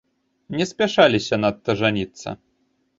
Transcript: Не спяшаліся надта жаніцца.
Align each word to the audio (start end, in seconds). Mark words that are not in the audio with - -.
Не 0.59 0.65
спяшаліся 0.71 1.41
надта 1.45 1.71
жаніцца. 1.85 2.39